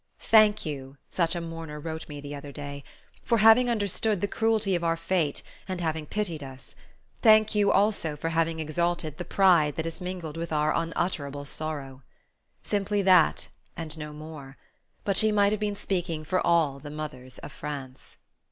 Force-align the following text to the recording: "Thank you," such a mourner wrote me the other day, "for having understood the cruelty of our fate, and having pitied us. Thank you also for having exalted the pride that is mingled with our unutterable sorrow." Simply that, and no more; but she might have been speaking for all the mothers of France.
"Thank 0.21 0.65
you," 0.65 0.97
such 1.11 1.35
a 1.35 1.39
mourner 1.41 1.79
wrote 1.79 2.09
me 2.09 2.19
the 2.19 2.33
other 2.33 2.51
day, 2.51 2.83
"for 3.21 3.37
having 3.37 3.69
understood 3.69 4.19
the 4.19 4.27
cruelty 4.27 4.73
of 4.73 4.83
our 4.83 4.97
fate, 4.97 5.43
and 5.67 5.79
having 5.79 6.07
pitied 6.07 6.41
us. 6.43 6.73
Thank 7.21 7.53
you 7.53 7.71
also 7.71 8.15
for 8.17 8.29
having 8.29 8.59
exalted 8.59 9.19
the 9.19 9.23
pride 9.25 9.75
that 9.75 9.85
is 9.85 10.01
mingled 10.01 10.37
with 10.37 10.51
our 10.51 10.73
unutterable 10.75 11.45
sorrow." 11.45 12.01
Simply 12.63 13.03
that, 13.03 13.49
and 13.77 13.95
no 13.95 14.11
more; 14.11 14.57
but 15.03 15.17
she 15.17 15.31
might 15.31 15.51
have 15.53 15.61
been 15.61 15.75
speaking 15.75 16.23
for 16.25 16.41
all 16.41 16.79
the 16.79 16.89
mothers 16.89 17.37
of 17.37 17.51
France. 17.51 18.17